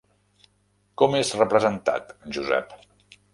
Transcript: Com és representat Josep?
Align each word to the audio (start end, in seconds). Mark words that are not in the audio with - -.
Com 1.01 1.17
és 1.19 1.33
representat 1.41 2.11
Josep? 2.39 2.75